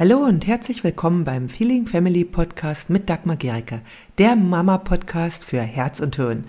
Hallo 0.00 0.18
und 0.18 0.46
herzlich 0.46 0.84
willkommen 0.84 1.24
beim 1.24 1.48
Feeling 1.48 1.88
Family 1.88 2.24
Podcast 2.24 2.88
mit 2.88 3.10
Dagmar 3.10 3.34
Gericke, 3.34 3.80
der 4.18 4.36
Mama-Podcast 4.36 5.42
für 5.42 5.58
Herz 5.58 5.98
und 5.98 6.14
Hirn. 6.14 6.44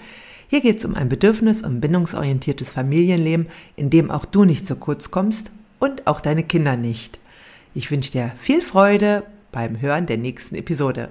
Hier 0.50 0.62
geht 0.62 0.78
es 0.78 0.86
um 0.86 0.94
ein 0.94 1.10
bedürfnis- 1.10 1.64
und 1.64 1.82
bindungsorientiertes 1.82 2.70
Familienleben, 2.70 3.48
in 3.76 3.90
dem 3.90 4.12
auch 4.12 4.26
du 4.26 4.46
nicht 4.46 4.68
zu 4.68 4.76
kurz 4.76 5.10
kommst 5.10 5.50
und 5.80 6.06
auch 6.06 6.22
deine 6.22 6.44
Kinder 6.44 6.78
nicht. 6.78 7.20
Ich 7.74 7.90
wünsche 7.90 8.12
dir 8.12 8.34
viel 8.40 8.62
Freude 8.62 9.24
beim 9.52 9.82
Hören 9.82 10.06
der 10.06 10.18
nächsten 10.18 10.54
Episode. 10.54 11.10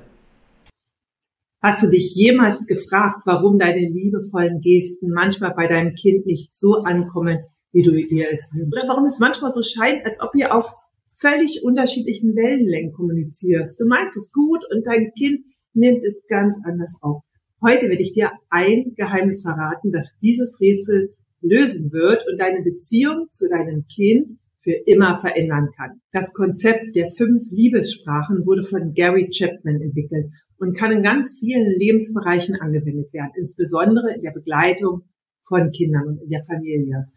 Hast 1.60 1.82
du 1.82 1.90
dich 1.90 2.14
jemals 2.14 2.66
gefragt, 2.66 3.22
warum 3.24 3.58
deine 3.58 3.80
liebevollen 3.80 4.60
Gesten 4.60 5.10
manchmal 5.10 5.54
bei 5.56 5.66
deinem 5.66 5.92
Kind 5.96 6.24
nicht 6.24 6.54
so 6.54 6.84
ankommen, 6.84 7.38
wie 7.72 7.82
du 7.82 7.90
dir 7.90 8.28
es 8.30 8.52
wünschst? 8.54 8.80
Oder 8.80 8.88
warum 8.90 9.06
es 9.06 9.18
manchmal 9.18 9.50
so 9.50 9.60
scheint, 9.64 10.06
als 10.06 10.20
ob 10.22 10.36
ihr 10.36 10.54
auf 10.54 10.72
völlig 11.20 11.62
unterschiedlichen 11.62 12.34
Wellenlängen 12.36 12.92
kommunizierst. 12.92 13.80
Du 13.80 13.86
meinst 13.86 14.16
es 14.16 14.32
gut 14.32 14.64
und 14.72 14.86
dein 14.86 15.12
Kind 15.12 15.46
nimmt 15.74 16.04
es 16.04 16.24
ganz 16.28 16.60
anders 16.64 16.98
auf. 17.02 17.22
Heute 17.60 17.88
werde 17.88 18.02
ich 18.02 18.12
dir 18.12 18.30
ein 18.50 18.94
Geheimnis 18.96 19.42
verraten, 19.42 19.90
das 19.90 20.16
dieses 20.22 20.60
Rätsel 20.60 21.14
lösen 21.40 21.92
wird 21.92 22.24
und 22.30 22.38
deine 22.38 22.62
Beziehung 22.62 23.28
zu 23.30 23.48
deinem 23.48 23.86
Kind 23.86 24.38
für 24.60 24.72
immer 24.86 25.16
verändern 25.18 25.68
kann. 25.76 26.00
Das 26.12 26.32
Konzept 26.32 26.96
der 26.96 27.08
fünf 27.08 27.44
Liebessprachen 27.50 28.44
wurde 28.44 28.62
von 28.62 28.92
Gary 28.92 29.28
Chapman 29.30 29.80
entwickelt 29.80 30.34
und 30.58 30.76
kann 30.76 30.92
in 30.92 31.02
ganz 31.02 31.38
vielen 31.38 31.68
Lebensbereichen 31.70 32.56
angewendet 32.56 33.12
werden, 33.12 33.32
insbesondere 33.36 34.14
in 34.14 34.22
der 34.22 34.32
Begleitung 34.32 35.02
von 35.42 35.70
Kindern 35.70 36.08
und 36.08 36.22
in 36.22 36.28
der 36.28 36.44
Familie. 36.44 37.08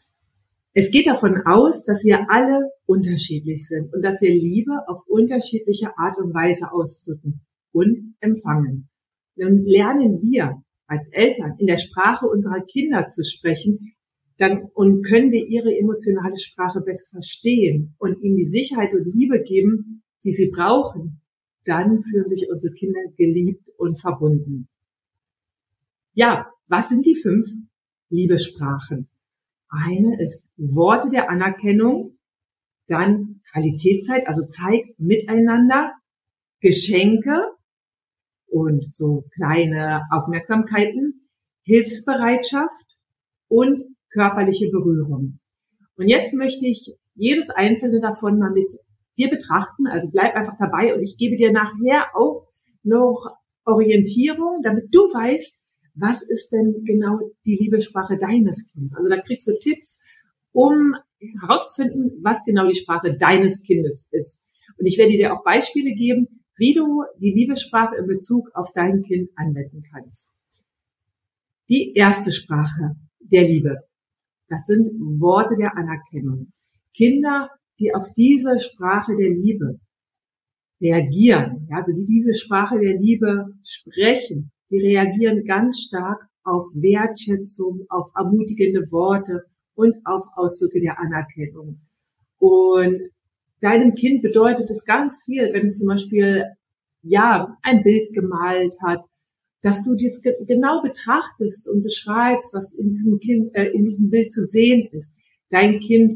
Es 0.73 0.89
geht 0.89 1.07
davon 1.07 1.41
aus, 1.45 1.83
dass 1.83 2.05
wir 2.05 2.29
alle 2.29 2.61
unterschiedlich 2.85 3.67
sind 3.67 3.93
und 3.93 4.03
dass 4.03 4.21
wir 4.21 4.29
Liebe 4.29 4.71
auf 4.87 5.01
unterschiedliche 5.07 5.97
Art 5.97 6.17
und 6.17 6.33
Weise 6.33 6.71
ausdrücken 6.71 7.41
und 7.73 8.15
empfangen. 8.21 8.89
Dann 9.35 9.63
lernen 9.65 10.21
wir 10.21 10.63
als 10.87 11.09
Eltern 11.11 11.55
in 11.57 11.67
der 11.67 11.77
Sprache 11.77 12.27
unserer 12.27 12.61
Kinder 12.61 13.09
zu 13.09 13.23
sprechen, 13.23 13.93
dann 14.37 14.69
und 14.73 15.03
können 15.03 15.31
wir 15.31 15.45
ihre 15.45 15.77
emotionale 15.77 16.37
Sprache 16.37 16.81
besser 16.81 17.17
verstehen 17.17 17.95
und 17.99 18.19
ihnen 18.21 18.35
die 18.35 18.45
Sicherheit 18.45 18.93
und 18.93 19.05
Liebe 19.05 19.43
geben, 19.43 20.03
die 20.23 20.31
sie 20.31 20.49
brauchen. 20.49 21.21
Dann 21.65 22.01
fühlen 22.01 22.27
sich 22.27 22.47
unsere 22.49 22.73
Kinder 22.73 23.01
geliebt 23.17 23.69
und 23.77 23.99
verbunden. 23.99 24.67
Ja, 26.13 26.47
was 26.67 26.89
sind 26.89 27.05
die 27.05 27.15
fünf 27.15 27.49
Liebessprachen? 28.09 29.10
Eine 29.71 30.21
ist 30.21 30.47
Worte 30.57 31.09
der 31.09 31.29
Anerkennung, 31.29 32.17
dann 32.87 33.41
Qualitätszeit, 33.51 34.27
also 34.27 34.45
Zeit 34.47 34.85
miteinander, 34.97 35.93
Geschenke 36.59 37.41
und 38.47 38.93
so 38.93 39.23
kleine 39.33 40.01
Aufmerksamkeiten, 40.11 41.29
Hilfsbereitschaft 41.63 42.97
und 43.47 43.81
körperliche 44.11 44.69
Berührung. 44.69 45.39
Und 45.95 46.07
jetzt 46.07 46.33
möchte 46.33 46.67
ich 46.67 46.93
jedes 47.15 47.49
einzelne 47.49 47.99
davon 47.99 48.39
mal 48.39 48.51
mit 48.51 48.73
dir 49.17 49.29
betrachten. 49.29 49.87
Also 49.87 50.09
bleib 50.11 50.35
einfach 50.35 50.57
dabei 50.59 50.93
und 50.93 51.01
ich 51.01 51.15
gebe 51.17 51.37
dir 51.37 51.51
nachher 51.51 52.07
auch 52.13 52.47
noch 52.83 53.37
Orientierung, 53.65 54.59
damit 54.63 54.93
du 54.93 55.01
weißt, 55.01 55.60
was 55.95 56.21
ist 56.21 56.49
denn 56.51 56.83
genau 56.85 57.19
die 57.45 57.57
Liebessprache 57.57 58.17
deines 58.17 58.69
Kindes? 58.71 58.95
Also 58.95 59.09
da 59.09 59.19
kriegst 59.19 59.47
du 59.47 59.57
Tipps, 59.59 60.01
um 60.51 60.95
herauszufinden, 61.19 62.19
was 62.23 62.43
genau 62.45 62.67
die 62.67 62.75
Sprache 62.75 63.15
deines 63.17 63.61
Kindes 63.61 64.07
ist. 64.11 64.41
Und 64.77 64.85
ich 64.85 64.97
werde 64.97 65.11
dir 65.11 65.33
auch 65.33 65.43
Beispiele 65.43 65.93
geben, 65.93 66.27
wie 66.57 66.73
du 66.73 67.03
die 67.19 67.31
Liebessprache 67.31 67.95
in 67.95 68.07
Bezug 68.07 68.49
auf 68.53 68.69
dein 68.73 69.01
Kind 69.01 69.29
anwenden 69.35 69.83
kannst. 69.91 70.35
Die 71.69 71.93
erste 71.93 72.31
Sprache 72.31 72.95
der 73.19 73.43
Liebe. 73.43 73.77
Das 74.47 74.65
sind 74.65 74.87
Worte 75.19 75.55
der 75.55 75.77
Anerkennung. 75.77 76.51
Kinder, 76.93 77.49
die 77.79 77.95
auf 77.95 78.11
diese 78.15 78.59
Sprache 78.59 79.15
der 79.15 79.29
Liebe 79.29 79.79
reagieren, 80.81 81.67
also 81.71 81.93
die 81.93 82.05
diese 82.05 82.33
Sprache 82.33 82.77
der 82.79 82.97
Liebe 82.97 83.53
sprechen, 83.63 84.51
die 84.71 84.79
reagieren 84.79 85.43
ganz 85.43 85.81
stark 85.81 86.27
auf 86.43 86.65
Wertschätzung, 86.73 87.85
auf 87.89 88.09
ermutigende 88.15 88.91
Worte 88.91 89.45
und 89.75 89.95
auf 90.05 90.25
Ausdrücke 90.35 90.79
der 90.79 90.99
Anerkennung. 90.99 91.79
Und 92.39 93.11
deinem 93.59 93.93
Kind 93.93 94.21
bedeutet 94.21 94.69
es 94.71 94.85
ganz 94.85 95.23
viel, 95.25 95.53
wenn 95.53 95.67
es 95.67 95.79
zum 95.79 95.87
Beispiel, 95.87 96.45
ja, 97.03 97.57
ein 97.63 97.83
Bild 97.83 98.13
gemalt 98.13 98.75
hat, 98.81 99.03
dass 99.61 99.83
du 99.83 99.95
dies 99.95 100.21
genau 100.47 100.81
betrachtest 100.81 101.69
und 101.69 101.83
beschreibst, 101.83 102.53
was 102.53 102.73
in 102.73 102.89
diesem 102.89 103.19
Kind, 103.19 103.55
äh, 103.55 103.67
in 103.67 103.83
diesem 103.83 104.09
Bild 104.09 104.31
zu 104.31 104.43
sehen 104.43 104.87
ist. 104.91 105.15
Dein 105.49 105.79
Kind 105.79 106.15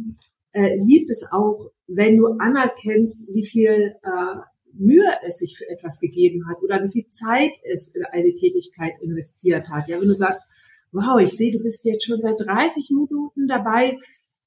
äh, 0.51 0.75
liebt 0.79 1.09
es 1.09 1.27
auch, 1.31 1.71
wenn 1.87 2.17
du 2.17 2.27
anerkennst, 2.39 3.27
wie 3.31 3.45
viel 3.45 3.95
äh, 4.01 4.35
Mühe 4.77 5.09
es 5.25 5.39
sich 5.39 5.57
für 5.57 5.69
etwas 5.69 5.99
gegeben 5.99 6.47
hat 6.47 6.61
oder 6.61 6.83
wie 6.83 6.91
viel 6.91 7.09
Zeit 7.09 7.51
es 7.63 7.87
in 7.89 8.03
eine 8.05 8.33
Tätigkeit 8.33 8.93
investiert 9.01 9.69
hat. 9.69 9.87
Ja, 9.87 9.99
wenn 9.99 10.07
du 10.07 10.15
sagst, 10.15 10.45
wow, 10.91 11.19
ich 11.19 11.31
sehe, 11.31 11.51
du 11.51 11.59
bist 11.59 11.83
jetzt 11.85 12.05
schon 12.05 12.21
seit 12.21 12.39
30 12.39 12.89
Minuten 12.91 13.47
dabei, 13.47 13.97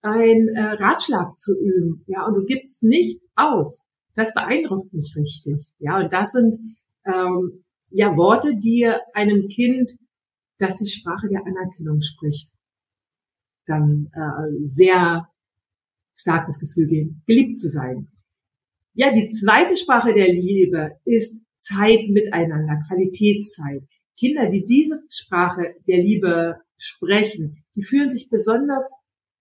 ein 0.01 0.49
äh, 0.49 0.61
Ratschlag 0.61 1.39
zu 1.39 1.59
üben, 1.59 2.05
ja, 2.07 2.25
und 2.27 2.35
du 2.35 2.45
gibst 2.45 2.83
nicht 2.83 3.21
auf. 3.35 3.75
Das 4.15 4.35
beeindruckt 4.35 4.93
mich 4.93 5.15
richtig, 5.17 5.73
ja, 5.79 5.99
und 5.99 6.13
das 6.13 6.33
sind 6.33 6.57
ähm, 7.05 7.65
ja 7.91 8.17
Worte, 8.17 8.57
die 8.57 8.91
einem 9.13 9.49
Kind, 9.49 9.93
das 10.59 10.79
die 10.79 10.89
Sprache 10.89 11.29
der 11.29 11.45
Anerkennung 11.45 12.01
spricht, 12.01 12.55
dann 13.67 14.11
äh, 14.13 14.67
sehr 14.67 15.29
stark 16.15 16.47
das 16.47 16.59
Gefühl 16.59 16.87
geben, 16.87 17.23
geliebt 17.27 17.59
zu 17.59 17.69
sein. 17.69 18.09
Ja, 18.95 19.13
die 19.13 19.29
zweite 19.29 19.77
Sprache 19.77 20.13
der 20.15 20.29
Liebe 20.29 20.93
ist 21.05 21.43
Zeit 21.59 22.09
miteinander, 22.09 22.81
Qualitätszeit. 22.89 23.83
Kinder, 24.19 24.49
die 24.49 24.65
diese 24.65 25.01
Sprache 25.11 25.75
der 25.87 25.99
Liebe 25.99 26.57
sprechen, 26.77 27.65
die 27.77 27.83
fühlen 27.83 28.11
sich 28.11 28.29
besonders 28.29 28.93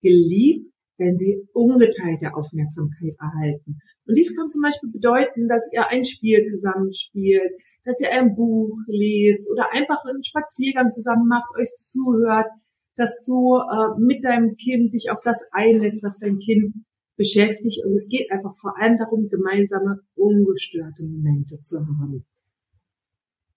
geliebt, 0.01 0.71
wenn 0.97 1.15
sie 1.15 1.47
ungeteilte 1.53 2.33
Aufmerksamkeit 2.35 3.15
erhalten. 3.19 3.79
Und 4.05 4.17
dies 4.17 4.35
kann 4.35 4.49
zum 4.49 4.61
Beispiel 4.61 4.91
bedeuten, 4.91 5.47
dass 5.47 5.69
ihr 5.73 5.87
ein 5.89 6.05
Spiel 6.05 6.43
zusammenspielt, 6.43 7.51
dass 7.83 7.99
ihr 8.01 8.11
ein 8.11 8.35
Buch 8.35 8.77
lest 8.87 9.51
oder 9.51 9.71
einfach 9.71 10.03
einen 10.05 10.23
Spaziergang 10.23 10.91
zusammen 10.91 11.27
macht, 11.27 11.49
euch 11.59 11.69
zuhört, 11.77 12.47
dass 12.95 13.21
du 13.23 13.57
äh, 13.57 13.99
mit 13.99 14.23
deinem 14.23 14.55
Kind 14.55 14.93
dich 14.93 15.11
auf 15.11 15.19
das 15.23 15.43
einlässt, 15.51 16.03
was 16.03 16.19
dein 16.19 16.39
Kind 16.39 16.71
beschäftigt 17.17 17.83
und 17.83 17.93
es 17.93 18.07
geht 18.07 18.31
einfach 18.31 18.53
vor 18.61 18.79
allem 18.79 18.95
darum, 18.97 19.27
gemeinsame, 19.27 19.99
ungestörte 20.15 21.03
Momente 21.03 21.59
zu 21.61 21.79
haben. 21.79 22.25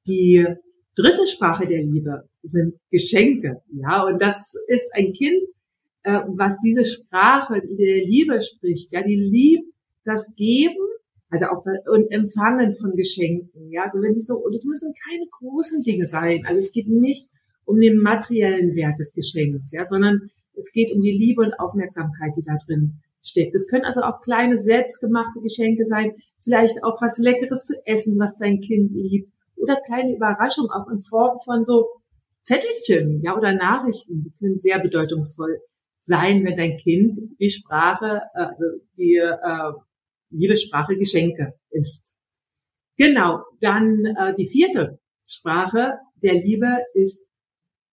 Die 0.09 0.47
dritte 0.97 1.27
Sprache 1.27 1.67
der 1.67 1.83
Liebe 1.83 2.25
sind 2.43 2.75
Geschenke, 2.91 3.63
ja, 3.73 4.03
und 4.05 4.21
das 4.21 4.55
ist 4.69 4.91
ein 4.95 5.13
Kind, 5.13 5.47
äh, 6.03 6.21
was 6.29 6.59
diese 6.65 6.85
Sprache 6.85 7.61
der 7.61 8.05
Liebe 8.05 8.41
spricht, 8.41 8.93
ja, 8.93 9.03
die 9.03 9.17
liebt 9.17 9.75
das 10.05 10.27
Geben, 10.37 10.89
also 11.29 11.47
auch 11.47 11.63
das, 11.63 11.77
und 11.87 12.11
Empfangen 12.11 12.73
von 12.73 12.93
Geschenken, 12.93 13.71
ja, 13.71 13.85
also 13.85 14.01
wenn 14.01 14.15
die 14.15 14.23
so, 14.23 14.39
und 14.39 14.55
es 14.55 14.65
müssen 14.65 14.93
keine 15.07 15.27
großen 15.39 15.83
Dinge 15.83 16.07
sein, 16.07 16.45
also 16.47 16.59
es 16.59 16.73
geht 16.73 16.89
nicht 16.89 17.29
um 17.67 17.79
den 17.79 17.99
materiellen 17.99 18.75
Wert 18.75 18.99
des 18.99 19.13
Geschenks, 19.13 19.71
ja, 19.73 19.85
sondern 19.85 20.31
es 20.55 20.73
geht 20.73 20.93
um 20.93 21.03
die 21.03 21.13
Liebe 21.13 21.43
und 21.43 21.53
Aufmerksamkeit, 21.61 22.33
die 22.37 22.43
da 22.45 22.57
drin 22.67 23.01
steckt. 23.23 23.55
Es 23.55 23.69
können 23.69 23.85
also 23.85 24.03
auch 24.03 24.21
kleine 24.21 24.59
selbstgemachte 24.59 25.41
Geschenke 25.41 25.87
sein, 25.87 26.13
vielleicht 26.43 26.83
auch 26.85 27.01
was 27.01 27.19
Leckeres 27.19 27.67
zu 27.67 27.75
essen, 27.85 28.19
was 28.19 28.39
dein 28.39 28.61
Kind 28.61 28.93
liebt, 28.93 29.33
oder 29.57 29.77
kleine 29.85 30.15
Überraschungen 30.17 30.71
auch 30.71 30.89
in 30.91 31.01
Form 31.01 31.39
von 31.45 31.65
so 31.65 31.89
Zettelchen, 32.43 33.21
ja, 33.23 33.37
oder 33.37 33.53
Nachrichten, 33.53 34.23
die 34.23 34.33
können 34.39 34.59
sehr 34.59 34.79
bedeutungsvoll 34.79 35.61
sein, 36.01 36.45
wenn 36.45 36.57
dein 36.57 36.77
Kind 36.79 37.19
die 37.39 37.51
Sprache, 37.51 38.23
also 38.35 38.65
die 38.97 39.17
äh, 39.17 39.73
Liebessprache 40.31 40.97
Geschenke 40.97 41.55
ist. 41.71 42.17
Genau, 42.97 43.43
dann 43.61 44.05
äh, 44.17 44.35
die 44.35 44.49
vierte 44.49 44.99
Sprache 45.25 45.99
der 46.23 46.35
Liebe 46.35 46.79
ist 46.95 47.27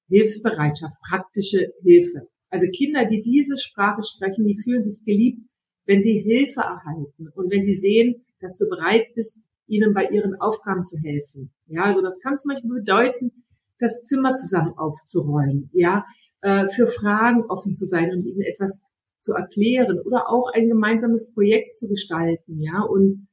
Hilfsbereitschaft, 0.10 0.96
praktische 1.08 1.74
Hilfe. 1.84 2.30
Also 2.50 2.68
Kinder, 2.72 3.06
die 3.06 3.22
diese 3.22 3.58
Sprache 3.58 4.04
sprechen, 4.04 4.46
die 4.46 4.56
fühlen 4.56 4.84
sich 4.84 5.04
geliebt, 5.04 5.42
wenn 5.86 6.02
sie 6.02 6.20
Hilfe 6.20 6.62
erhalten 6.62 7.30
und 7.34 7.52
wenn 7.52 7.64
sie 7.64 7.76
sehen, 7.76 8.24
dass 8.40 8.58
du 8.58 8.70
bereit 8.70 9.14
bist, 9.16 9.44
ihnen 9.68 9.94
bei 9.94 10.06
ihren 10.06 10.36
Aufgaben 10.36 10.86
zu 10.86 10.98
helfen. 10.98 11.52
Ja, 11.68 11.84
also 11.84 12.02
das 12.02 12.20
kann 12.20 12.38
zum 12.38 12.50
Beispiel 12.50 12.70
bedeuten, 12.70 13.44
das 13.80 14.04
Zimmer 14.04 14.36
zusammen 14.36 14.74
aufzuräumen, 14.78 15.70
ja, 15.74 16.06
äh, 16.42 16.68
für 16.68 16.88
Fragen 16.88 17.44
offen 17.50 17.76
zu 17.76 17.86
sein 17.86 18.12
und 18.12 18.26
ihnen 18.26 18.42
etwas 18.42 18.84
zu 19.20 19.34
erklären 19.34 20.00
oder 20.00 20.30
auch 20.30 20.50
ein 20.54 20.70
gemeinsames 20.70 21.34
Projekt 21.34 21.78
zu 21.78 21.88
gestalten, 21.88 22.62
ja, 22.62 22.82
und 22.82 23.28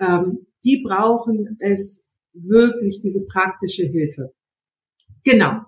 ähm, 0.00 0.46
die 0.64 0.82
brauchen 0.82 1.56
es 1.60 2.04
wirklich 2.32 3.00
diese 3.00 3.24
praktische 3.24 3.84
Hilfe. 3.84 4.34
Genau. 5.24 5.62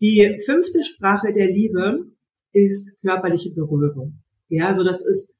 Die 0.00 0.38
fünfte 0.44 0.82
Sprache 0.82 1.32
der 1.32 1.46
Liebe 1.46 2.05
ist 2.56 2.92
körperliche 3.02 3.50
Berührung. 3.50 4.18
Ja, 4.48 4.68
also 4.68 4.82
das 4.82 5.04
ist 5.04 5.34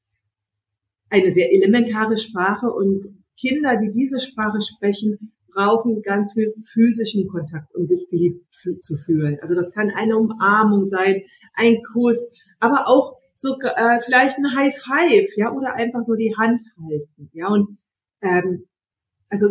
eine 1.09 1.31
sehr 1.31 1.51
elementare 1.51 2.17
Sprache 2.17 2.67
und 2.71 3.07
Kinder, 3.39 3.77
die 3.77 3.91
diese 3.91 4.19
Sprache 4.19 4.61
sprechen, 4.61 5.17
brauchen 5.51 6.01
ganz 6.03 6.33
viel 6.33 6.53
physischen 6.63 7.27
Kontakt, 7.27 7.73
um 7.73 7.87
sich 7.87 8.07
geliebt 8.09 8.45
zu 8.51 8.95
fühlen. 8.97 9.39
Also 9.41 9.55
das 9.55 9.71
kann 9.71 9.89
eine 9.95 10.17
Umarmung 10.17 10.85
sein, 10.85 11.23
ein 11.53 11.77
Kuss, 11.93 12.53
aber 12.59 12.87
auch 12.87 13.17
so 13.35 13.57
äh, 13.61 13.99
vielleicht 14.05 14.37
ein 14.37 14.55
High 14.55 14.75
Five, 14.77 15.35
ja, 15.37 15.51
oder 15.51 15.73
einfach 15.73 16.05
nur 16.05 16.17
die 16.17 16.35
Hand 16.37 16.61
halten, 16.83 17.29
ja 17.33 17.47
und 17.47 17.77
ähm, 18.21 18.67
also 19.29 19.47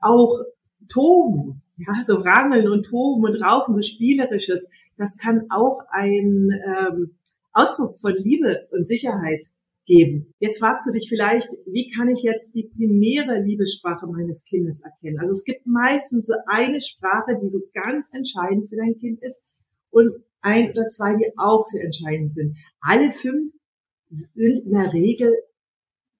auch 0.00 0.40
toben, 0.88 1.62
ja, 1.86 2.04
so 2.04 2.16
rangeln 2.16 2.68
und 2.68 2.84
toben 2.84 3.24
und 3.24 3.42
raufen, 3.42 3.74
so 3.74 3.82
spielerisches. 3.82 4.66
Das 4.96 5.16
kann 5.16 5.46
auch 5.50 5.80
ein 5.90 6.50
ähm, 6.66 7.16
Ausdruck 7.52 8.00
von 8.00 8.14
Liebe 8.14 8.68
und 8.70 8.86
Sicherheit 8.86 9.48
geben. 9.86 10.32
Jetzt 10.38 10.60
fragst 10.60 10.86
du 10.86 10.92
dich 10.92 11.08
vielleicht, 11.08 11.48
wie 11.66 11.88
kann 11.88 12.08
ich 12.08 12.22
jetzt 12.22 12.54
die 12.54 12.68
primäre 12.68 13.42
Liebessprache 13.42 14.06
meines 14.06 14.44
Kindes 14.44 14.82
erkennen? 14.82 15.18
Also 15.18 15.32
es 15.32 15.44
gibt 15.44 15.66
meistens 15.66 16.26
so 16.26 16.34
eine 16.46 16.80
Sprache, 16.80 17.38
die 17.42 17.50
so 17.50 17.60
ganz 17.72 18.08
entscheidend 18.12 18.68
für 18.68 18.76
dein 18.76 18.96
Kind 18.98 19.20
ist 19.22 19.48
und 19.90 20.12
ein 20.42 20.70
oder 20.70 20.86
zwei, 20.88 21.16
die 21.16 21.32
auch 21.36 21.64
sehr 21.66 21.84
entscheidend 21.84 22.32
sind. 22.32 22.56
Alle 22.80 23.10
fünf 23.10 23.52
sind 24.10 24.64
in 24.64 24.72
der 24.72 24.92
Regel 24.92 25.34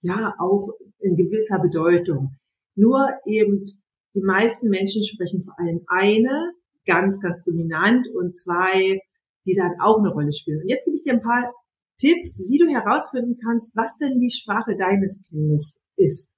ja 0.00 0.34
auch 0.38 0.70
in 0.98 1.16
gewisser 1.16 1.60
Bedeutung. 1.60 2.36
Nur 2.74 3.08
eben 3.26 3.66
die 4.14 4.22
meisten 4.22 4.68
Menschen 4.68 5.04
sprechen 5.04 5.42
vor 5.44 5.54
allem 5.58 5.82
eine 5.86 6.52
ganz, 6.86 7.20
ganz 7.20 7.44
dominant 7.44 8.06
und 8.14 8.34
zwei, 8.34 9.00
die 9.46 9.54
dann 9.54 9.72
auch 9.80 9.98
eine 9.98 10.12
Rolle 10.12 10.32
spielen. 10.32 10.62
Und 10.62 10.68
jetzt 10.68 10.84
gebe 10.84 10.96
ich 10.96 11.02
dir 11.02 11.14
ein 11.14 11.20
paar 11.20 11.52
Tipps, 11.98 12.42
wie 12.48 12.58
du 12.58 12.66
herausfinden 12.68 13.36
kannst, 13.44 13.76
was 13.76 13.96
denn 13.98 14.18
die 14.18 14.30
Sprache 14.30 14.76
deines 14.76 15.22
Kindes 15.28 15.80
ist. 15.96 16.32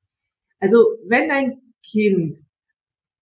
Also 0.59 0.79
wenn 1.07 1.29
dein 1.29 1.61
Kind 1.85 2.41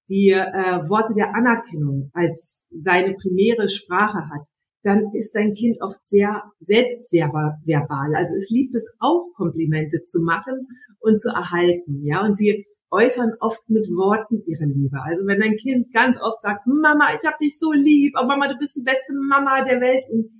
die 0.08 0.30
äh, 0.30 0.88
Worte 0.88 1.14
der 1.14 1.34
Anerkennung 1.34 2.10
als 2.12 2.66
seine 2.70 3.14
primäre 3.14 3.68
Sprache 3.68 4.28
hat, 4.28 4.46
dann 4.82 5.10
ist 5.12 5.34
dein 5.34 5.54
Kind 5.54 5.76
oft 5.82 6.04
sehr 6.04 6.42
selbst 6.58 7.10
sehr 7.10 7.28
verbal. 7.28 8.14
Also 8.14 8.34
es 8.34 8.50
liebt 8.50 8.74
es 8.74 8.96
auch 8.98 9.30
Komplimente 9.36 10.02
zu 10.04 10.22
machen 10.22 10.66
und 10.98 11.20
zu 11.20 11.28
erhalten, 11.28 12.02
ja. 12.04 12.24
Und 12.24 12.36
sie 12.36 12.64
äußern 12.90 13.32
oft 13.40 13.68
mit 13.68 13.86
Worten 13.88 14.42
ihre 14.46 14.64
Liebe. 14.64 15.00
Also 15.02 15.26
wenn 15.26 15.40
dein 15.40 15.56
Kind 15.56 15.92
ganz 15.92 16.20
oft 16.20 16.42
sagt, 16.42 16.66
Mama, 16.66 17.08
ich 17.18 17.26
hab 17.26 17.38
dich 17.38 17.58
so 17.58 17.72
lieb, 17.72 18.14
oh 18.20 18.26
Mama, 18.26 18.48
du 18.48 18.58
bist 18.58 18.76
die 18.76 18.82
beste 18.82 19.12
Mama 19.14 19.62
der 19.62 19.80
Welt 19.80 20.04
und 20.10 20.30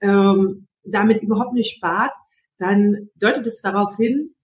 ähm, 0.00 0.66
damit 0.84 1.22
überhaupt 1.22 1.52
nicht 1.52 1.76
spart, 1.76 2.16
dann 2.58 3.10
deutet 3.16 3.46
es 3.46 3.60
darauf 3.60 3.96
hin, 3.96 4.34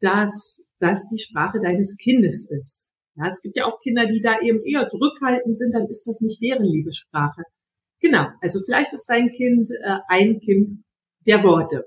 dass 0.00 0.66
das 0.78 1.08
die 1.08 1.18
Sprache 1.18 1.58
deines 1.60 1.96
Kindes 1.96 2.48
ist. 2.48 2.88
Ja, 3.16 3.28
es 3.28 3.40
gibt 3.40 3.56
ja 3.56 3.66
auch 3.66 3.80
Kinder, 3.80 4.06
die 4.06 4.20
da 4.20 4.40
eben 4.40 4.64
eher 4.64 4.88
zurückhaltend 4.88 5.58
sind, 5.58 5.74
dann 5.74 5.86
ist 5.86 6.06
das 6.06 6.20
nicht 6.20 6.42
deren 6.42 6.64
Liebessprache. 6.64 7.42
Genau, 8.00 8.28
also 8.40 8.60
vielleicht 8.64 8.94
ist 8.94 9.06
dein 9.06 9.30
Kind 9.30 9.70
äh, 9.82 9.98
ein 10.08 10.40
Kind 10.40 10.82
der 11.26 11.44
Worte. 11.44 11.86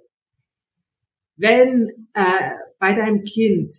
Wenn 1.36 2.08
äh, 2.14 2.52
bei 2.78 2.94
deinem 2.94 3.24
Kind 3.24 3.76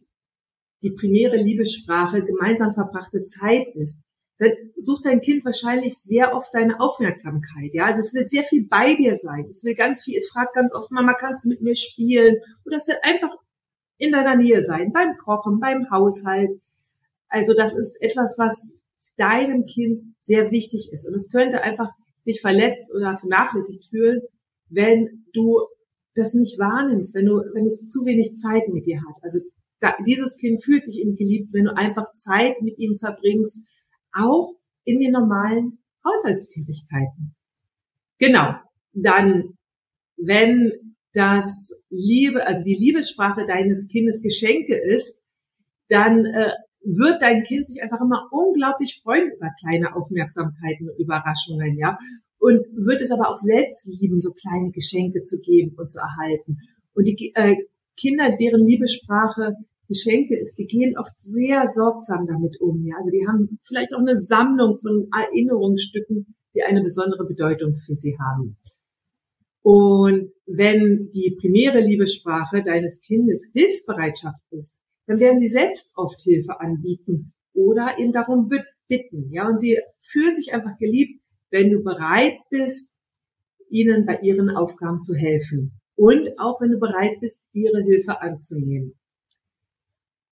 die 0.84 0.92
primäre 0.92 1.36
Liebessprache 1.36 2.22
gemeinsam 2.22 2.74
verbrachte 2.74 3.24
Zeit 3.24 3.68
ist, 3.74 4.02
dann 4.38 4.50
sucht 4.76 5.06
dein 5.06 5.20
Kind 5.20 5.44
wahrscheinlich 5.44 5.96
sehr 5.96 6.34
oft 6.34 6.52
deine 6.52 6.80
Aufmerksamkeit. 6.80 7.72
Ja, 7.72 7.86
also 7.86 8.00
es 8.00 8.12
will 8.14 8.26
sehr 8.26 8.42
viel 8.42 8.66
bei 8.68 8.94
dir 8.94 9.16
sein. 9.16 9.46
Es 9.50 9.62
will 9.62 9.74
ganz 9.74 10.02
viel, 10.02 10.16
es 10.16 10.28
fragt 10.28 10.54
ganz 10.54 10.74
oft, 10.74 10.90
Mama, 10.90 11.14
kannst 11.14 11.44
du 11.44 11.48
mit 11.48 11.62
mir 11.62 11.76
spielen? 11.76 12.36
Oder 12.64 12.78
es 12.78 12.88
will 12.88 12.96
einfach 13.02 13.34
in 13.98 14.10
deiner 14.10 14.36
Nähe 14.36 14.62
sein, 14.62 14.92
beim 14.92 15.16
Kochen, 15.16 15.60
beim 15.60 15.88
Haushalt. 15.90 16.50
Also 17.28 17.54
das 17.54 17.74
ist 17.74 17.96
etwas, 18.00 18.36
was 18.38 18.74
deinem 19.16 19.66
Kind 19.66 20.00
sehr 20.20 20.50
wichtig 20.50 20.92
ist. 20.92 21.06
Und 21.06 21.14
es 21.14 21.30
könnte 21.30 21.62
einfach 21.62 21.90
sich 22.22 22.40
verletzt 22.40 22.92
oder 22.94 23.16
vernachlässigt 23.16 23.84
fühlen, 23.84 24.22
wenn 24.68 25.26
du 25.32 25.60
das 26.14 26.34
nicht 26.34 26.58
wahrnimmst, 26.58 27.14
wenn 27.14 27.26
du, 27.26 27.42
wenn 27.54 27.66
es 27.66 27.86
zu 27.86 28.04
wenig 28.04 28.34
Zeit 28.36 28.68
mit 28.68 28.86
dir 28.86 28.98
hat. 28.98 29.22
Also 29.22 29.40
da, 29.84 29.94
dieses 30.06 30.36
Kind 30.36 30.64
fühlt 30.64 30.86
sich 30.86 31.00
eben 31.00 31.14
geliebt, 31.14 31.52
wenn 31.52 31.64
du 31.64 31.76
einfach 31.76 32.14
Zeit 32.14 32.62
mit 32.62 32.78
ihm 32.78 32.96
verbringst, 32.96 33.88
auch 34.12 34.54
in 34.84 34.98
den 34.98 35.12
normalen 35.12 35.78
Haushaltstätigkeiten. 36.04 37.34
Genau. 38.18 38.54
Dann, 38.94 39.58
wenn 40.16 40.72
das 41.12 41.72
Liebe, 41.90 42.46
also 42.46 42.64
die 42.64 42.76
Liebessprache 42.76 43.44
deines 43.46 43.88
Kindes 43.88 44.22
Geschenke 44.22 44.74
ist, 44.76 45.22
dann 45.88 46.24
äh, 46.24 46.52
wird 46.82 47.20
dein 47.20 47.42
Kind 47.42 47.66
sich 47.66 47.82
einfach 47.82 48.00
immer 48.00 48.28
unglaublich 48.30 49.00
freuen 49.02 49.32
über 49.36 49.50
kleine 49.60 49.94
Aufmerksamkeiten 49.94 50.88
und 50.88 50.98
Überraschungen, 50.98 51.76
ja. 51.76 51.98
Und 52.38 52.60
wird 52.74 53.00
es 53.00 53.10
aber 53.10 53.30
auch 53.30 53.36
selbst 53.36 53.86
lieben, 54.00 54.20
so 54.20 54.32
kleine 54.32 54.70
Geschenke 54.70 55.22
zu 55.22 55.40
geben 55.40 55.74
und 55.76 55.90
zu 55.90 55.98
erhalten. 55.98 56.58
Und 56.94 57.08
die 57.08 57.32
äh, 57.34 57.56
Kinder, 57.96 58.36
deren 58.36 58.66
Liebessprache 58.66 59.56
Geschenke 59.88 60.38
ist, 60.38 60.56
die 60.58 60.66
gehen 60.66 60.96
oft 60.98 61.18
sehr 61.18 61.68
sorgsam 61.68 62.26
damit 62.26 62.60
um. 62.60 62.84
Ja? 62.86 62.96
Also 62.98 63.10
die 63.10 63.26
haben 63.26 63.58
vielleicht 63.62 63.94
auch 63.94 64.00
eine 64.00 64.16
Sammlung 64.16 64.78
von 64.78 65.08
Erinnerungsstücken, 65.12 66.34
die 66.54 66.62
eine 66.62 66.82
besondere 66.82 67.24
Bedeutung 67.24 67.74
für 67.74 67.94
sie 67.94 68.16
haben. 68.18 68.56
Und 69.62 70.32
wenn 70.46 71.10
die 71.14 71.36
primäre 71.40 71.80
Liebessprache 71.80 72.62
deines 72.62 73.00
Kindes 73.00 73.48
Hilfsbereitschaft 73.54 74.42
ist, 74.50 74.78
dann 75.06 75.18
werden 75.20 75.40
sie 75.40 75.48
selbst 75.48 75.92
oft 75.96 76.20
Hilfe 76.20 76.60
anbieten 76.60 77.32
oder 77.54 77.98
eben 77.98 78.12
darum 78.12 78.48
bitten. 78.88 79.30
Ja, 79.32 79.48
und 79.48 79.58
sie 79.58 79.78
fühlen 80.00 80.34
sich 80.34 80.52
einfach 80.52 80.76
geliebt, 80.78 81.22
wenn 81.50 81.70
du 81.70 81.82
bereit 81.82 82.36
bist, 82.50 82.96
ihnen 83.70 84.04
bei 84.04 84.18
ihren 84.20 84.50
Aufgaben 84.50 85.00
zu 85.00 85.14
helfen. 85.14 85.80
Und 85.96 86.28
auch 86.38 86.60
wenn 86.60 86.72
du 86.72 86.78
bereit 86.78 87.20
bist, 87.20 87.44
ihre 87.52 87.82
Hilfe 87.82 88.20
anzunehmen. 88.20 88.98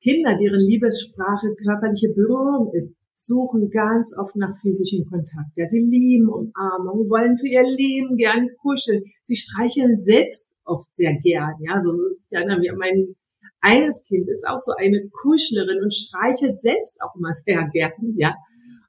Kinder, 0.03 0.37
deren 0.37 0.61
Liebessprache 0.61 1.55
körperliche 1.55 2.09
Berührung 2.09 2.73
ist, 2.75 2.97
suchen 3.15 3.71
ganz 3.71 4.17
oft 4.19 4.35
nach 4.35 4.55
physischem 4.61 5.07
Kontakt. 5.09 5.57
Ja, 5.57 5.67
sie 5.67 5.81
lieben 5.81 6.29
Umarmung, 6.29 7.09
wollen 7.09 7.39
für 7.39 7.47
ihr 7.47 7.63
Leben 7.63 8.17
gern 8.17 8.49
kuscheln. 8.61 9.05
Sie 9.25 9.37
streicheln 9.37 9.97
selbst 9.99 10.53
oft 10.65 10.95
sehr 10.95 11.15
gern. 11.15 11.55
Ja, 11.61 11.81
so 11.83 11.93
ich 12.11 12.37
erinnere 12.37 12.59
mich 12.59 12.73
mein 12.77 13.15
eines 13.61 14.03
Kind 14.03 14.29
ist 14.29 14.45
auch 14.47 14.59
so 14.59 14.73
eine 14.77 15.09
Kuschlerin 15.09 15.83
und 15.83 15.95
streichelt 15.95 16.61
selbst 16.61 17.01
auch 17.01 17.15
immer 17.15 17.33
sehr 17.33 17.69
gern. 17.73 17.93
Ja, 18.17 18.35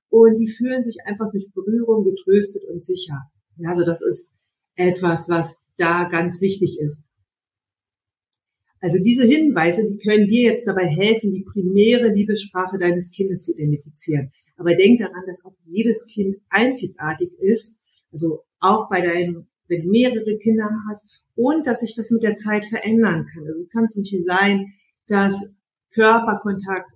und 0.10 0.39
die 0.39 0.50
fühlen 0.50 0.82
sich 0.82 0.98
einfach 1.05 1.29
durch 1.29 1.48
Berührung 1.53 2.03
getröstet 2.03 2.63
und 2.65 2.84
sicher. 2.84 3.22
Ja, 3.58 3.70
also 3.70 3.86
das 3.86 4.01
ist 4.01 4.32
etwas, 4.75 5.29
was 5.29 5.63
da 5.77 6.05
ganz 6.05 6.41
wichtig 6.41 6.79
ist. 6.79 7.03
Also 8.83 8.99
diese 9.01 9.23
Hinweise, 9.23 9.87
die 9.87 9.97
können 9.97 10.27
dir 10.27 10.51
jetzt 10.51 10.67
dabei 10.67 10.85
helfen, 10.85 11.31
die 11.31 11.45
primäre 11.45 12.13
Liebessprache 12.13 12.77
deines 12.77 13.11
Kindes 13.11 13.45
zu 13.45 13.53
identifizieren. 13.53 14.33
Aber 14.57 14.75
denk 14.75 14.99
daran, 14.99 15.23
dass 15.25 15.45
auch 15.45 15.55
jedes 15.63 16.05
Kind 16.07 16.35
einzigartig 16.49 17.31
ist. 17.39 17.79
Also 18.11 18.43
auch 18.59 18.89
bei 18.89 18.99
deinen, 18.99 19.47
wenn 19.69 19.83
du 19.83 19.89
mehrere 19.89 20.37
Kinder 20.37 20.67
hast 20.89 21.25
und 21.33 21.65
dass 21.65 21.79
sich 21.79 21.95
das 21.95 22.11
mit 22.11 22.23
der 22.23 22.35
Zeit 22.35 22.65
verändern 22.65 23.25
kann. 23.33 23.47
Also 23.47 23.61
es 23.61 23.69
kann 23.69 23.87
zum 23.87 24.01
Beispiel 24.01 24.25
sein, 24.27 24.65
dass 25.07 25.53
Körperkontakt 25.93 26.91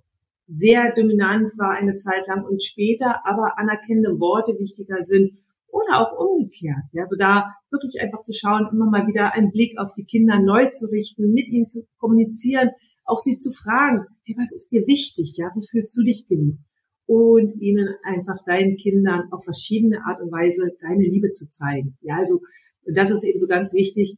sehr 0.49 0.91
dominant 0.93 1.57
war 1.57 1.77
eine 1.77 1.95
Zeit 1.95 2.27
lang 2.27 2.43
und 2.43 2.61
später 2.61 3.21
aber 3.25 3.57
anerkennende 3.57 4.19
Worte 4.19 4.59
wichtiger 4.59 5.05
sind 5.05 5.37
oder 5.69 5.99
auch 5.99 6.17
umgekehrt. 6.17 6.85
Ja, 6.91 7.03
also 7.03 7.15
da 7.17 7.47
wirklich 7.71 8.01
einfach 8.01 8.21
zu 8.21 8.33
schauen, 8.33 8.67
immer 8.71 8.89
mal 8.89 9.07
wieder 9.07 9.33
einen 9.35 9.51
Blick 9.51 9.77
auf 9.77 9.93
die 9.93 10.05
Kinder 10.05 10.39
neu 10.39 10.65
zu 10.71 10.87
richten, 10.87 11.33
mit 11.33 11.47
ihnen 11.47 11.67
zu 11.67 11.85
kommunizieren, 11.97 12.69
auch 13.05 13.19
sie 13.19 13.37
zu 13.37 13.51
fragen, 13.51 14.05
hey, 14.23 14.35
was 14.37 14.51
ist 14.51 14.71
dir 14.71 14.85
wichtig? 14.87 15.35
Ja, 15.37 15.51
wie 15.55 15.67
fühlst 15.67 15.95
du 15.97 16.03
dich 16.03 16.27
geliebt? 16.27 16.59
Und 17.05 17.61
ihnen 17.61 17.87
einfach 18.03 18.43
deinen 18.45 18.75
Kindern 18.75 19.31
auf 19.31 19.43
verschiedene 19.43 19.99
Art 20.05 20.19
und 20.21 20.31
Weise 20.31 20.75
deine 20.81 21.03
Liebe 21.03 21.31
zu 21.31 21.49
zeigen. 21.49 21.97
Ja, 22.01 22.17
also, 22.17 22.41
das 22.85 23.11
ist 23.11 23.23
eben 23.23 23.39
so 23.39 23.47
ganz 23.47 23.73
wichtig. 23.73 24.17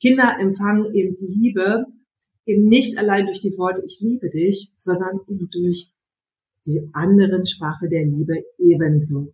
Kinder 0.00 0.36
empfangen 0.40 0.92
eben 0.92 1.16
Liebe 1.18 1.86
eben 2.46 2.68
nicht 2.68 2.98
allein 2.98 3.26
durch 3.26 3.40
die 3.40 3.56
Worte, 3.56 3.82
ich 3.86 4.00
liebe 4.00 4.28
dich, 4.28 4.72
sondern 4.78 5.20
eben 5.28 5.48
durch 5.50 5.90
die 6.66 6.88
anderen 6.92 7.46
Sprache 7.46 7.88
der 7.88 8.04
Liebe 8.04 8.34
ebenso. 8.58 9.32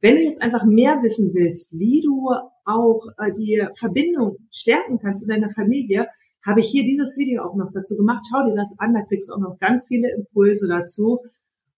Wenn 0.00 0.16
du 0.16 0.22
jetzt 0.22 0.42
einfach 0.42 0.64
mehr 0.64 1.02
wissen 1.02 1.32
willst, 1.34 1.78
wie 1.78 2.00
du 2.00 2.30
auch 2.64 3.06
äh, 3.18 3.32
die 3.32 3.62
Verbindung 3.78 4.36
stärken 4.50 4.98
kannst 4.98 5.22
in 5.22 5.28
deiner 5.28 5.50
Familie, 5.50 6.06
habe 6.44 6.60
ich 6.60 6.68
hier 6.68 6.84
dieses 6.84 7.18
Video 7.18 7.42
auch 7.42 7.54
noch 7.54 7.70
dazu 7.72 7.96
gemacht. 7.96 8.24
Schau 8.30 8.48
dir 8.48 8.56
das 8.56 8.74
an, 8.78 8.94
da 8.94 9.02
kriegst 9.02 9.28
du 9.28 9.34
auch 9.34 9.40
noch 9.40 9.58
ganz 9.58 9.86
viele 9.86 10.10
Impulse 10.14 10.68
dazu. 10.68 11.20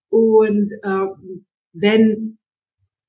Und 0.09 0.71
ähm, 0.85 1.47
wenn 1.73 2.39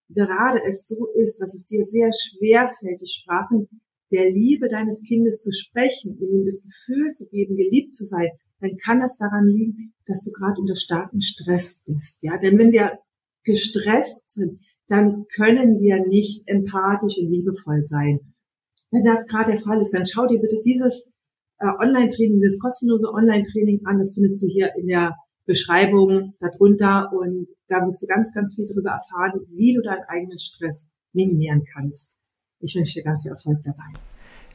gerade 0.10 0.62
es 0.64 0.88
so 0.88 1.08
ist, 1.14 1.40
dass 1.42 1.54
es 1.54 1.66
dir 1.68 1.86
sehr 1.86 2.12
schwer 2.12 2.70
fällt, 2.80 3.02
die 3.02 3.08
Sprachen 3.08 3.68
der 4.12 4.30
Liebe 4.30 4.68
deines 4.68 5.02
Kindes 5.04 5.42
zu 5.42 5.52
sprechen, 5.52 6.18
ihm 6.20 6.46
das 6.46 6.64
Gefühl 6.64 7.14
zu 7.14 7.28
geben, 7.28 7.56
geliebt 7.56 7.96
zu 7.96 8.06
sein, 8.06 8.30
dann 8.60 8.78
kann 8.78 9.02
das 9.02 9.18
daran 9.18 9.48
liegen, 9.48 9.94
dass 10.06 10.24
du 10.24 10.32
gerade 10.32 10.62
unter 10.62 10.76
starkem 10.76 11.20
Stress 11.20 11.84
bist. 11.86 12.20
Ja, 12.22 12.38
denn 12.38 12.58
wenn 12.58 12.72
wir 12.72 13.00
gestresst 13.44 14.32
sind, 14.32 14.60
dann 14.88 15.26
können 15.36 15.80
wir 15.80 16.06
nicht 16.08 16.48
empathisch 16.48 17.18
und 17.18 17.32
liebevoll 17.32 17.84
sein. 17.84 18.20
Wenn 18.92 19.04
das 19.04 19.26
gerade 19.28 19.52
der 19.52 19.60
Fall 19.60 19.82
ist, 19.82 19.94
dann 19.94 20.06
schau 20.06 20.28
dir 20.28 20.40
bitte 20.40 20.60
dieses 20.64 21.14
äh, 21.60 21.68
Online-Training, 21.68 22.38
dieses 22.38 22.60
kostenlose 22.60 23.10
Online-Training 23.12 23.82
an. 23.86 24.00
Das 24.00 24.14
findest 24.14 24.42
du 24.42 24.48
hier 24.48 24.72
in 24.78 24.88
der 24.88 25.14
Beschreibung 25.46 26.36
darunter 26.40 27.12
und 27.12 27.50
da 27.68 27.78
wirst 27.86 28.04
du 28.04 28.08
ganz, 28.08 28.34
ganz 28.34 28.56
viel 28.56 28.66
darüber 28.68 28.92
erfahren, 28.92 29.46
wie 29.50 29.74
du 29.74 29.82
deinen 29.82 30.04
eigenen 30.08 30.40
Stress 30.40 30.90
minimieren 31.12 31.64
kannst. 31.74 32.20
Ich 32.60 32.76
wünsche 32.76 33.00
dir 33.00 33.04
ganz 33.04 33.24
viel 33.24 33.32
Erfolg 33.32 33.62
dabei. 33.64 34.00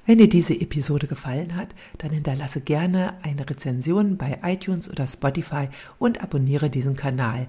Wenn 0.07 0.19
dir 0.19 0.29
diese 0.29 0.59
Episode 0.59 1.07
gefallen 1.07 1.55
hat, 1.55 1.75
dann 1.99 2.13
hinterlasse 2.13 2.63
gerne 2.63 3.23
eine 3.23 3.49
Rezension 3.49 4.17
bei 4.17 4.39
iTunes 4.43 4.89
oder 4.89 5.07
Spotify 5.07 5.69
und 5.99 6.23
abonniere 6.23 6.71
diesen 6.71 6.97
Kanal. 6.97 7.49